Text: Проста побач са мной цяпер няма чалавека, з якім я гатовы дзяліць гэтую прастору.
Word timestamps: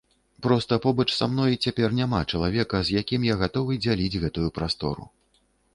Проста 0.45 0.77
побач 0.85 1.05
са 1.17 1.27
мной 1.33 1.51
цяпер 1.67 1.93
няма 1.99 2.23
чалавека, 2.31 2.83
з 2.89 2.99
якім 3.01 3.29
я 3.33 3.37
гатовы 3.47 3.73
дзяліць 3.87 4.19
гэтую 4.27 4.49
прастору. 4.59 5.03